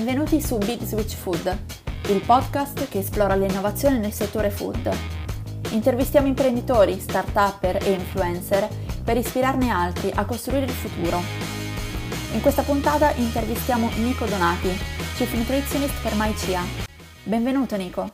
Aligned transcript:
Benvenuti 0.00 0.40
su 0.40 0.56
Big 0.56 0.80
Switch 0.80 1.14
Food, 1.14 1.46
il 2.08 2.24
podcast 2.24 2.88
che 2.88 3.00
esplora 3.00 3.34
l'innovazione 3.34 3.98
nel 3.98 4.12
settore 4.12 4.48
food. 4.48 4.90
Intervistiamo 5.72 6.26
imprenditori, 6.26 6.98
start-upper 6.98 7.84
e 7.84 7.90
influencer 7.90 8.66
per 9.04 9.18
ispirarne 9.18 9.68
altri 9.68 10.10
a 10.16 10.24
costruire 10.24 10.64
il 10.64 10.72
futuro. 10.72 11.18
In 12.32 12.40
questa 12.40 12.62
puntata 12.62 13.10
intervistiamo 13.10 13.90
Nico 13.96 14.24
Donati, 14.24 14.70
Chief 15.16 15.30
Nutritionist 15.34 16.00
per 16.00 16.12
MyCia. 16.14 16.62
Benvenuto 17.24 17.76
Nico. 17.76 18.08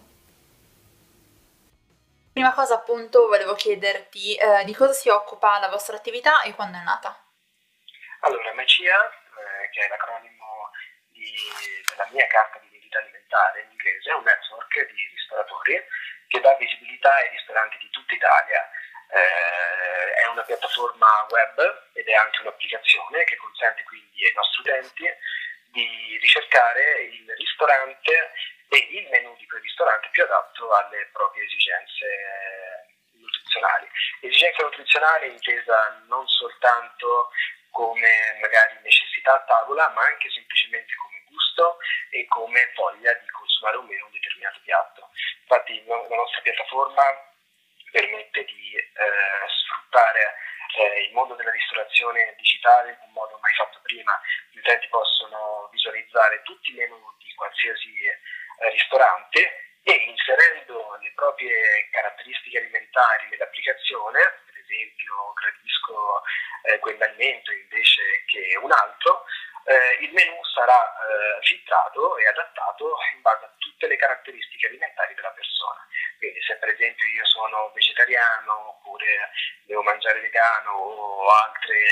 Prima 2.32 2.52
cosa 2.52 2.74
appunto 2.74 3.28
volevo 3.28 3.54
chiederti 3.54 4.34
eh, 4.34 4.64
di 4.64 4.74
cosa 4.74 4.92
si 4.92 5.08
occupa 5.08 5.60
la 5.60 5.68
vostra 5.68 5.94
attività 5.94 6.42
e 6.42 6.52
quando 6.52 6.78
è 6.78 6.82
nata. 6.82 7.16
Allora, 8.22 8.52
MyCia, 8.56 8.90
eh, 8.90 9.70
che 9.70 9.86
è 9.86 9.88
l'acronimo 9.88 10.26
di, 11.16 11.32
della 11.88 12.08
mia 12.12 12.26
carta 12.28 12.58
di 12.60 12.66
identità 12.68 13.00
alimentare 13.00 13.62
in 13.62 13.70
inglese, 13.70 14.12
un 14.12 14.22
network 14.22 14.92
di 14.92 15.08
ristoratori 15.12 15.82
che 16.28 16.40
dà 16.40 16.54
visibilità 16.54 17.14
ai 17.14 17.30
ristoranti 17.30 17.78
di 17.78 17.90
tutta 17.90 18.14
Italia. 18.14 18.70
Eh, 19.08 20.12
è 20.14 20.26
una 20.26 20.42
piattaforma 20.42 21.26
web 21.30 21.90
ed 21.94 22.06
è 22.06 22.14
anche 22.14 22.42
un'applicazione 22.42 23.24
che 23.24 23.36
consente 23.36 23.82
quindi 23.84 24.24
ai 24.24 24.32
nostri 24.34 24.60
utenti 24.60 25.04
di 25.70 26.18
ricercare 26.20 27.02
il 27.02 27.34
ristorante 27.36 28.32
e 28.68 28.76
il 28.76 29.08
menù 29.10 29.36
di 29.36 29.46
quel 29.46 29.62
ristorante 29.62 30.08
più 30.10 30.24
adatto 30.24 30.72
alle 30.72 31.08
proprie 31.12 31.44
esigenze 31.44 32.06
nutrizionali. 33.12 33.88
Esigenza 34.20 34.62
nutrizionale 34.62 35.26
intesa 35.26 36.02
non 36.08 36.26
soltanto 36.26 37.30
come 37.70 38.38
magari 38.40 38.78
necessità 38.82 39.34
a 39.34 39.44
tavola, 39.44 39.88
ma 39.90 40.02
anche 40.06 40.30
semplicemente 40.30 40.94
come 40.96 41.05
gusto 41.56 41.78
e 42.10 42.26
come 42.28 42.70
voglia 42.74 43.12
di 43.14 43.26
consumare 43.28 43.76
o 43.76 43.82
meno 43.82 44.04
un 44.04 44.12
determinato 44.12 44.60
piatto. 44.62 45.10
Infatti 45.40 45.84
la 45.86 46.16
nostra 46.16 46.40
piattaforma 46.42 47.02
permette 47.90 48.44
di 48.44 48.76
eh, 48.76 48.84
sfruttare 49.48 50.34
eh, 50.76 51.00
il 51.08 51.12
mondo 51.12 51.34
della 51.34 51.50
ristorazione 51.50 52.34
digitale 52.36 52.90
in 52.90 52.98
un 53.06 53.12
modo 53.12 53.38
mai 53.40 53.54
fatto 53.54 53.80
prima. 53.82 54.12
Gli 54.50 54.58
utenti 54.58 54.86
possono 54.88 55.68
visualizzare 55.72 56.42
tutti 56.42 56.72
i 56.72 56.74
menu 56.74 56.96
di 57.18 57.32
qualsiasi 57.34 58.04
eh, 58.04 58.70
ristorante 58.70 59.80
e 59.82 59.92
inserendo 59.92 60.98
le 61.00 61.12
proprie 61.14 61.88
caratteristiche 61.90 62.58
alimentari 62.58 63.28
nell'applicazione, 63.30 64.18
per 64.44 64.58
esempio 64.58 65.32
gradisco 65.34 66.22
eh, 66.64 66.78
quell'alimento 66.80 67.52
invece 67.52 68.24
che 68.26 68.58
un 68.60 68.72
altro, 68.72 69.25
eh, 69.66 69.98
il 70.04 70.12
menù 70.12 70.38
sarà 70.54 70.78
eh, 70.78 71.42
filtrato 71.42 72.16
e 72.18 72.26
adattato 72.28 72.96
in 73.14 73.22
base 73.22 73.44
a 73.44 73.50
tutte 73.58 73.88
le 73.88 73.96
caratteristiche 73.96 74.68
alimentari 74.68 75.14
della 75.14 75.30
persona. 75.30 75.84
Quindi 76.18 76.40
se 76.42 76.54
per 76.56 76.68
esempio 76.68 77.06
io 77.06 77.24
sono 77.26 77.72
vegetariano 77.74 78.68
oppure 78.68 79.30
devo 79.64 79.82
mangiare 79.82 80.20
vegano 80.20 80.70
o, 80.70 81.28
altre, 81.30 81.82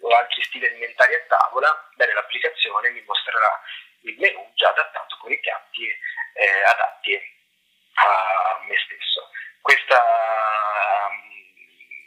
o 0.00 0.08
altri 0.16 0.42
stili 0.42 0.66
alimentari 0.66 1.14
a 1.14 1.24
tavola, 1.28 1.90
bene, 1.96 2.14
l'applicazione 2.14 2.90
mi 2.90 3.02
mostrerà 3.02 3.60
il 4.02 4.16
menù 4.18 4.50
già 4.54 4.70
adattato 4.70 5.16
con 5.18 5.30
i 5.30 5.38
piatti 5.38 5.86
eh, 5.86 6.62
adatti 6.64 7.20
a 7.94 8.60
me 8.66 8.76
stesso. 8.86 9.28
Questa 9.60 10.02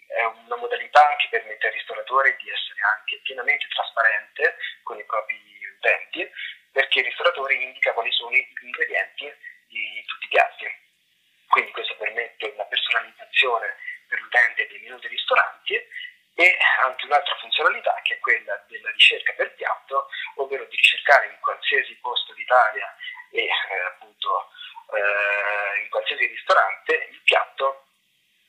è 0.07 0.23
una 0.23 0.55
modalità 0.55 1.15
che 1.17 1.24
permette 1.35 1.67
al 1.67 1.73
ristoratore 1.73 2.37
di 2.39 2.49
essere 2.49 2.79
anche 2.95 3.19
pienamente 3.23 3.67
trasparente 3.67 4.55
con 4.83 4.97
i 4.97 5.03
propri 5.03 5.35
utenti, 5.77 6.31
perché 6.71 6.99
il 6.99 7.05
ristoratore 7.05 7.55
indica 7.55 7.91
quali 7.91 8.11
sono 8.11 8.31
gli 8.31 8.47
ingredienti 8.61 9.33
di 9.67 10.03
tutti 10.05 10.25
i 10.25 10.29
piatti. 10.29 10.83
Quindi 11.47 11.71
questo 11.71 11.95
permette 11.97 12.51
una 12.53 12.63
personalizzazione 12.63 13.75
per 14.07 14.19
l'utente 14.21 14.67
dei 14.67 14.79
menu 14.79 14.97
dei 14.99 15.09
ristoranti 15.09 15.75
e 16.35 16.57
anche 16.83 17.05
un'altra 17.05 17.35
funzionalità 17.35 17.99
che 18.03 18.15
è 18.15 18.19
quella 18.19 18.55
della 18.67 18.91
ricerca 18.91 19.33
per 19.33 19.53
piatto, 19.55 20.07
ovvero 20.35 20.65
di 20.65 20.75
ricercare 20.75 21.27
in 21.27 21.39
qualsiasi 21.39 21.95
posto 21.97 22.33
d'Italia 22.33 22.95
e 23.31 23.43
eh, 23.43 23.79
appunto 23.87 24.51
eh, 24.93 25.81
in 25.81 25.89
qualsiasi 25.89 26.25
ristorante 26.27 27.07
il 27.11 27.21
piatto 27.23 27.85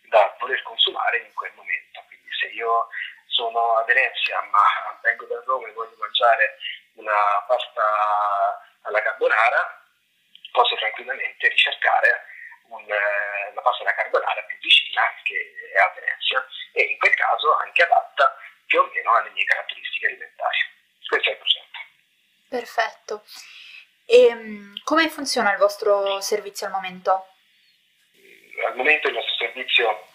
da 0.08 0.36
voler 0.38 0.62
consumare 0.62 1.18
in 1.18 1.32
quel 1.32 1.52
momento. 1.54 2.02
Quindi 2.06 2.32
se 2.32 2.46
io 2.48 2.88
sono 3.26 3.65
a 3.78 3.84
Venezia 3.84 4.40
ma 4.50 4.98
vengo 5.02 5.24
da 5.26 5.42
Roma 5.44 5.68
e 5.68 5.72
voglio 5.72 5.96
mangiare 5.98 6.58
una 6.94 7.44
pasta 7.46 7.82
alla 8.82 9.02
carbonara, 9.02 9.84
posso 10.52 10.74
tranquillamente 10.76 11.48
ricercare 11.48 12.24
un, 12.68 12.82
eh, 12.82 13.52
la 13.54 13.60
pasta 13.60 13.82
alla 13.82 13.94
carbonara 13.94 14.42
più 14.42 14.56
vicina 14.58 15.02
che 15.22 15.54
è 15.72 15.78
a 15.78 15.92
Venezia 15.94 16.46
e 16.72 16.82
in 16.82 16.98
quel 16.98 17.14
caso 17.14 17.56
anche 17.56 17.82
adatta 17.82 18.36
più 18.66 18.80
o 18.80 18.90
meno 18.92 19.14
alle 19.14 19.30
mie 19.30 19.44
caratteristiche 19.44 20.06
alimentari. 20.06 20.58
Questo 21.06 21.28
è 21.28 21.32
il 21.32 21.38
progetto. 21.38 21.78
Perfetto. 22.48 23.24
E 24.06 24.26
ehm, 24.26 24.74
come 24.84 25.08
funziona 25.08 25.52
il 25.52 25.58
vostro 25.58 26.20
servizio 26.20 26.66
al 26.66 26.72
momento? 26.72 27.30
al 28.64 28.76
momento 28.76 29.08
il 29.08 29.14
nostro 29.14 29.34
servizio 29.36 30.08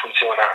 funziona 0.00 0.46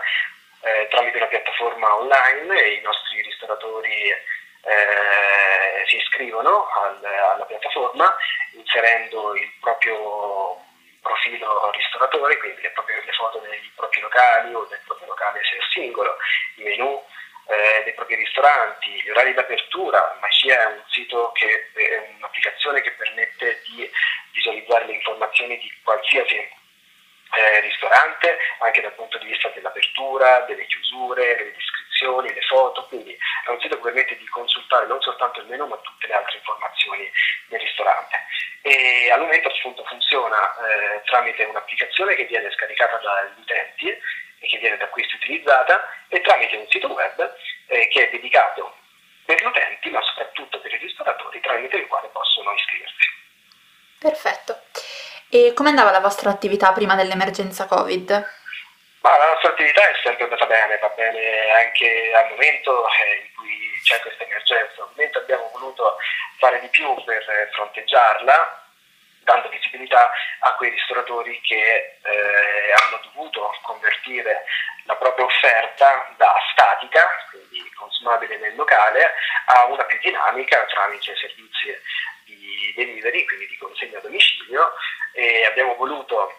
eh, 0.64 0.88
tramite 0.90 1.18
una 1.18 1.28
piattaforma 1.28 1.96
online 1.96 2.62
e 2.62 2.74
i 2.76 2.82
nostri 2.82 3.22
ristoratori 3.22 4.10
eh, 4.10 5.84
si 5.88 5.98
iscrivono 5.98 6.68
al, 6.70 7.04
alla 7.04 7.46
piattaforma 7.46 8.16
inserendo 8.54 9.36
il 9.36 9.52
proprio 9.60 10.62
profilo 11.02 11.70
ristoratore, 11.72 12.38
quindi 12.38 12.62
le, 12.62 12.70
proprie, 12.70 13.04
le 13.04 13.12
foto 13.12 13.40
dei 13.40 13.72
propri 13.76 14.00
locali 14.00 14.54
o 14.54 14.66
del 14.70 14.80
proprio 14.86 15.08
locale 15.08 15.42
se 15.44 15.58
è 15.58 15.60
singolo, 15.74 16.16
i 16.56 16.64
menu 16.64 17.04
eh, 17.48 17.84
dei 17.84 17.94
propri 17.94 18.16
ristoranti, 18.16 19.02
gli 19.02 19.10
orari 19.10 19.34
d'apertura, 19.34 20.18
Magia 20.22 20.62
è 20.62 20.66
un 20.68 20.84
sito 20.88 21.32
che 21.34 21.70
è 21.74 22.14
un'applicazione 22.16 22.80
che 22.82 22.92
permette 22.92 23.62
di 23.66 23.92
visualizzare 24.32 24.86
le 24.86 24.94
informazioni 24.94 25.58
di 25.58 25.72
qualsiasi 25.84 26.62
eh, 27.36 27.60
ristorante, 27.62 28.38
anche 28.60 28.82
dal 28.82 28.94
punto 28.94 29.18
di 29.18 29.28
vista 29.28 29.50
dell'apertura, 29.50 30.42
delle 30.42 30.66
chiusure, 30.66 31.36
delle 31.36 31.54
descrizioni, 31.54 32.34
le 32.34 32.42
foto, 32.42 32.86
quindi 32.88 33.18
è 33.46 33.50
un 33.50 33.60
sito 33.60 33.76
che 33.76 33.82
permette 33.82 34.18
di 34.18 34.28
consultare 34.28 34.86
non 34.88 35.02
soltanto 35.02 35.40
il 35.40 35.48
menu 35.48 35.66
ma 35.66 35.78
tutte 35.78 36.08
le 36.08 36.14
altre 36.14 36.38
informazioni 36.38 37.10
del 37.48 37.60
ristorante. 37.60 38.26
E 38.62 39.12
al 39.12 39.20
momento 39.20 39.50
appunto 39.50 39.84
funziona 39.86 40.38
eh, 40.38 41.02
tramite 41.06 41.44
un'applicazione 41.44 42.16
che 42.16 42.26
viene 42.26 42.52
scaricata 42.52 42.98
dagli 42.98 43.42
utenti 43.42 43.90
e 43.90 44.48
che 44.48 44.58
viene 44.58 44.78
da 44.78 44.88
questi 44.88 45.16
utilizzata 45.16 45.90
e 46.10 46.22
tramite 46.22 46.56
un 46.56 46.68
sito 46.70 46.88
web 46.88 47.36
eh, 47.68 47.88
che 47.88 48.08
è 48.08 48.12
dedicato 48.12 48.76
per 49.26 49.42
gli 49.42 49.46
utenti 49.46 49.90
ma 49.90 50.02
soprattutto 50.02 50.60
per 50.60 50.74
i 50.74 50.78
ristoratori 50.78 51.40
tramite 51.40 51.78
il 51.78 51.88
quale 51.88 52.10
possono 52.10 52.54
iscriversi. 52.54 53.12
Perfetto. 54.00 54.53
E 55.36 55.52
come 55.56 55.70
andava 55.70 55.90
la 55.90 56.00
vostra 56.00 56.30
attività 56.30 56.72
prima 56.74 56.94
dell'emergenza 56.94 57.66
Covid? 57.66 58.08
Ma 59.02 59.18
la 59.18 59.32
nostra 59.32 59.50
attività 59.50 59.82
è 59.90 59.96
sempre 60.04 60.26
andata 60.26 60.46
bene, 60.46 60.78
va 60.78 60.90
bene 60.90 61.50
anche 61.50 62.14
al 62.14 62.30
momento 62.30 62.86
eh, 62.86 63.16
in 63.26 63.34
cui 63.34 63.82
c'è 63.82 64.00
questa 64.02 64.26
emergenza. 64.26 64.84
Ovviamente 64.84 65.18
abbiamo 65.18 65.50
voluto 65.52 65.98
fare 66.38 66.60
di 66.60 66.68
più 66.68 66.86
per 67.04 67.50
fronteggiarla, 67.52 68.64
dando 69.24 69.50
visibilità 69.50 70.12
a 70.42 70.54
quei 70.54 70.70
ristoratori 70.70 71.42
che 71.42 71.98
eh, 72.04 72.74
hanno 72.84 73.02
dovuto 73.02 73.58
convertire 73.64 74.46
la 74.84 74.96
propria 74.98 75.26
offerta 75.26 76.14
da 76.16 76.32
statica, 76.52 77.10
quindi 77.32 77.72
consumabile 77.74 78.38
nel 78.38 78.56
locale, 78.56 79.16
a 79.46 79.66
una 79.66 79.84
più 79.86 79.98
dinamica 79.98 80.64
tramite 80.66 81.16
servizi 81.16 81.76
di 82.26 82.72
delivery, 82.76 83.26
quindi 83.26 83.48
di 83.48 83.58
consegna 83.58 83.98
a 83.98 84.02
domicilio, 84.02 84.74
e 85.14 85.46
abbiamo 85.46 85.76
voluto 85.76 86.34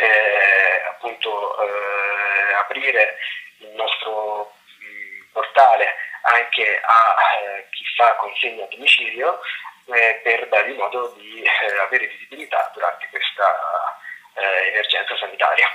eh, 0.00 0.82
appunto 0.88 1.62
eh, 1.62 2.54
aprire 2.54 3.18
il 3.58 3.70
nostro 3.74 4.52
mh, 4.78 5.32
portale 5.32 5.94
anche 6.22 6.80
a 6.80 7.16
eh, 7.42 7.66
chi 7.70 7.84
fa 7.96 8.14
consegna 8.16 8.64
a 8.64 8.68
domicilio 8.68 9.40
eh, 9.86 10.20
per 10.22 10.48
dargli 10.48 10.76
modo 10.76 11.14
di 11.16 11.42
eh, 11.42 11.78
avere 11.80 12.06
visibilità 12.06 12.70
durante 12.74 13.08
questa 13.10 13.98
eh, 14.34 14.68
emergenza 14.68 15.16
sanitaria. 15.16 15.66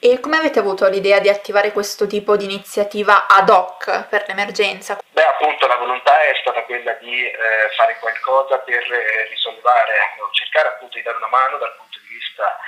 E 0.00 0.20
come 0.20 0.36
avete 0.36 0.58
avuto 0.58 0.88
l'idea 0.88 1.18
di 1.18 1.28
attivare 1.28 1.72
questo 1.72 2.06
tipo 2.06 2.36
di 2.36 2.44
iniziativa 2.44 3.26
ad 3.26 3.48
hoc 3.48 4.08
per 4.08 4.24
l'emergenza? 4.28 5.00
Beh, 5.10 5.24
appunto 5.24 5.66
la 5.66 5.76
volontà 5.76 6.20
è 6.22 6.34
stata 6.40 6.62
quella 6.64 6.92
di 6.94 7.26
eh, 7.26 7.34
fare 7.76 7.96
qualcosa 8.00 8.58
per 8.58 8.82
eh, 8.92 9.28
risollevare, 9.30 9.92
no, 10.18 10.28
cercare 10.32 10.68
appunto 10.68 10.96
di 10.96 11.02
dare 11.02 11.16
una 11.16 11.28
mano 11.28 11.56
dal 11.58 11.74
punto 11.76 11.98
di 12.00 12.14
vista 12.14 12.58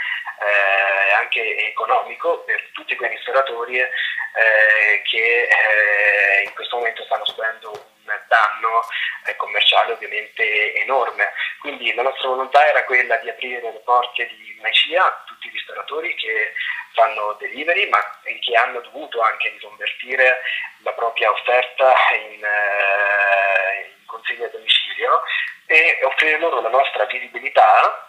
eh, 0.41 1.13
anche 1.13 1.69
economico 1.69 2.41
per 2.41 2.71
tutti 2.73 2.97
quei 2.97 3.11
ristoratori 3.11 3.79
eh, 3.79 5.03
che 5.05 5.49
eh, 5.49 6.43
in 6.45 6.55
questo 6.55 6.77
momento 6.77 7.05
stanno 7.05 7.25
subendo 7.27 7.71
un 7.71 8.21
danno 8.29 8.85
eh, 9.27 9.37
commerciale 9.37 9.93
ovviamente 9.93 10.75
enorme. 10.83 11.33
Quindi 11.61 11.93
la 11.95 12.03
nostra 12.03 12.29
volontà 12.29 12.67
era 12.67 12.85
quella 12.85 13.17
di 13.17 13.29
aprire 13.29 13.73
le 13.73 13.83
porte 13.85 14.27
di 14.27 14.59
Macia 14.61 15.05
a 15.05 15.23
tutti 15.27 15.49
i 15.49 15.51
ristoratori 15.51 16.15
che 16.15 16.53
fanno 16.97 17.37
delivery 17.39 17.89
ma 17.89 17.99
che 18.23 18.57
hanno 18.57 18.81
dovuto 18.81 19.21
anche 19.21 19.51
riconvertire 19.51 20.41
la 20.83 20.93
propria 20.93 21.31
offerta 21.31 21.95
in, 22.15 22.43
eh, 22.43 23.93
in 23.99 24.07
consegna 24.07 24.47
a 24.47 24.49
domicilio 24.49 25.23
e 25.67 26.01
offrire 26.03 26.39
loro 26.39 26.61
la 26.63 26.71
nostra 26.71 27.05
visibilità 27.05 28.09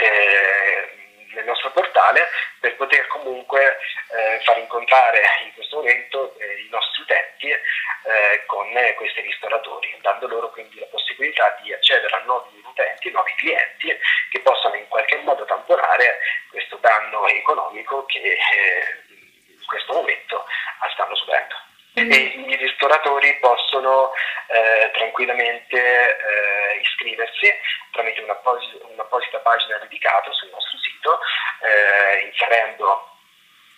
eh, 0.00 1.04
nel 1.34 1.44
nostro 1.44 1.70
portale 1.70 2.26
per 2.60 2.76
poter 2.76 3.06
comunque 3.08 3.76
eh, 4.16 4.40
far 4.42 4.56
incontrare 4.58 5.22
in 5.44 5.52
questo 5.52 5.76
momento 5.76 6.34
eh, 6.38 6.60
i 6.62 6.68
nostri 6.70 7.02
utenti 7.02 7.48
eh, 7.48 8.42
con 8.46 8.66
questi 8.96 9.20
ristoratori, 9.20 9.96
dando 10.00 10.26
loro 10.26 10.50
quindi 10.50 10.78
la 10.78 10.86
possibilità 10.86 11.58
di 11.62 11.72
accedere 11.72 12.14
a 12.16 12.22
nuovi 12.24 12.62
utenti, 12.64 13.10
nuovi 13.10 13.34
clienti 13.36 13.96
che 14.30 14.40
possano 14.40 14.74
in 14.76 14.88
qualche 14.88 15.16
modo 15.18 15.44
tamponare 15.44 16.18
questo 16.50 16.76
danno 16.76 17.26
economico 17.26 17.85
che 18.26 18.32
eh, 18.32 19.54
in 19.58 19.66
questo 19.66 19.92
momento 19.92 20.44
stanno 20.92 21.14
subendo. 21.14 21.54
Mm. 21.98 22.12
E 22.12 22.16
i 22.16 22.56
ristoratori 22.56 23.38
possono 23.38 24.12
eh, 24.48 24.90
tranquillamente 24.92 25.76
eh, 25.76 26.78
iscriversi 26.82 27.52
tramite 27.92 28.20
un'apposita, 28.20 28.86
un'apposita 28.86 29.38
pagina 29.38 29.78
dedicata 29.78 30.30
sul 30.32 30.50
nostro 30.50 30.78
sito, 30.78 31.18
eh, 31.62 32.26
inserendo 32.26 33.12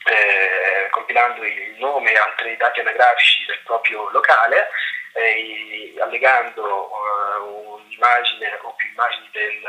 eh, 0.05 0.89
compilando 0.91 1.45
il 1.45 1.77
nome 1.79 2.13
e 2.13 2.19
altri 2.19 2.57
dati 2.57 2.81
anagrafici 2.81 3.45
del 3.47 3.61
proprio 3.65 4.09
locale, 4.11 4.71
eh, 5.13 5.95
allegando 6.01 6.91
uh, 6.91 7.75
un'immagine 7.75 8.59
o 8.63 8.73
più 8.75 8.89
immagini 8.89 9.29
del, 9.33 9.61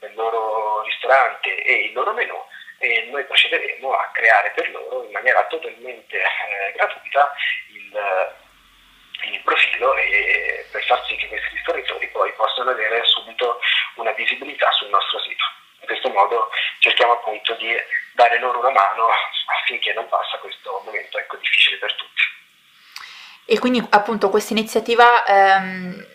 del, 0.00 0.14
loro 0.14 0.82
ristorante 0.82 1.54
e 1.62 1.86
il 1.86 1.92
loro 1.92 2.12
menù 2.12 2.36
e 2.84 3.08
noi 3.10 3.24
procederemo 3.24 3.92
a 3.92 4.10
creare 4.12 4.52
per 4.54 4.70
loro 4.70 5.04
in 5.04 5.10
maniera 5.10 5.44
totalmente 5.46 6.18
eh, 6.18 6.72
gratuita 6.76 7.32
il, 7.72 8.34
il 9.32 9.40
profilo 9.42 9.94
e 9.96 10.66
per 10.70 10.84
far 10.84 11.02
sì 11.06 11.16
che 11.16 11.28
questi 11.28 11.48
ristoratori 11.54 12.08
poi 12.08 12.32
possano 12.32 12.70
avere 12.70 13.02
subito 13.04 13.58
una 13.96 14.12
visibilità 14.12 14.70
sul 14.72 14.88
nostro 14.88 15.18
sito. 15.20 15.44
In 15.80 15.86
questo 15.86 16.10
modo 16.10 16.50
cerchiamo 16.80 17.12
appunto 17.12 17.54
di 17.54 17.74
dare 18.12 18.38
loro 18.38 18.58
una 18.58 18.70
mano 18.70 19.08
affinché 19.60 19.92
non 19.94 20.08
passa 20.08 20.38
questo 20.38 20.82
momento 20.84 21.18
ecco, 21.18 21.36
difficile 21.36 21.78
per 21.78 21.94
tutti. 21.94 22.22
E 23.46 23.58
quindi 23.58 23.82
appunto 23.90 24.28
questa 24.28 24.52
iniziativa 24.52 25.24
ehm, 25.24 26.06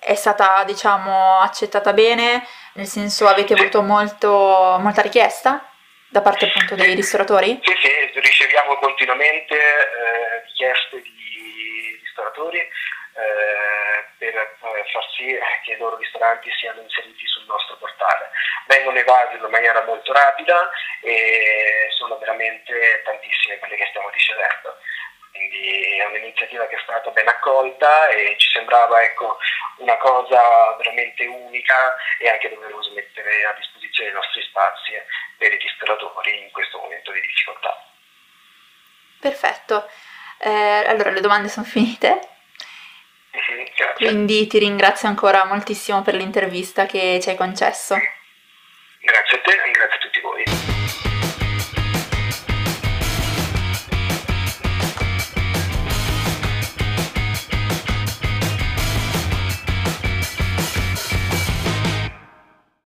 è 0.00 0.14
stata 0.14 0.64
diciamo 0.64 1.40
accettata 1.40 1.92
bene, 1.92 2.46
nel 2.74 2.86
senso 2.86 3.26
avete 3.28 3.54
avuto 3.54 3.82
molto, 3.82 4.76
molta 4.80 5.02
richiesta 5.02 5.70
da 6.08 6.22
parte 6.22 6.46
appunto 6.46 6.74
dei 6.74 6.94
ristoratori? 6.94 7.58
Sì, 7.62 7.74
sì, 7.82 8.20
riceviamo 8.20 8.76
continuamente 8.76 9.54
eh, 9.54 10.42
richieste 10.46 11.02
di 11.02 11.98
ristoratori 12.02 12.58
eh, 12.58 14.04
per 14.18 14.34
eh, 14.34 14.84
far 14.92 15.04
sì 15.16 15.38
che 15.64 15.72
i 15.72 15.78
loro 15.78 15.96
ristoranti 15.96 16.50
siano 16.58 16.80
inseriti 16.80 17.26
sul 17.26 17.44
nostro 17.46 17.76
portale. 17.76 18.30
Vengono 18.66 18.98
evasi 18.98 19.36
in 19.36 19.50
maniera 19.50 19.82
molto 19.84 20.12
rapida 20.12 20.70
e 21.02 21.88
sono 21.96 22.18
veramente 22.18 23.02
tantissime 23.04 23.58
quelle 23.58 23.76
che 23.76 23.86
stiamo 23.90 24.10
ricevendo. 24.10 24.76
Quindi 25.32 25.98
è 25.98 26.04
un'iniziativa 26.06 26.66
che 26.66 26.76
è 26.76 26.80
stata 26.82 27.10
ben 27.10 27.28
accolta 27.28 28.08
e 28.08 28.34
ci 28.38 28.48
sembrava 28.48 29.02
ecco, 29.02 29.38
una 29.78 29.96
cosa 29.98 30.74
veramente 30.78 31.26
unica 31.26 31.94
e 32.18 32.30
anche 32.30 32.48
doveroso 32.48 32.92
mettere 32.94 33.44
a 33.44 33.52
disposizione 33.52 33.75
i 34.04 34.12
nostri 34.12 34.42
spazi 34.42 34.92
per 35.38 35.52
i 35.52 35.58
ristoratori 35.58 36.42
in 36.42 36.50
questo 36.50 36.78
momento 36.78 37.12
di 37.12 37.20
difficoltà. 37.20 37.84
Perfetto, 39.20 39.88
eh, 40.38 40.84
allora 40.86 41.10
le 41.10 41.20
domande 41.20 41.48
sono 41.48 41.66
finite. 41.66 42.20
Quindi 43.96 44.46
ti 44.46 44.58
ringrazio 44.58 45.08
ancora 45.08 45.44
moltissimo 45.44 46.02
per 46.02 46.14
l'intervista 46.14 46.86
che 46.86 47.18
ci 47.20 47.28
hai 47.28 47.36
concesso. 47.36 47.96
Grazie 49.00 49.38
a 49.38 49.40
te, 49.42 49.62
ringrazio 49.62 50.08
a 50.08 50.75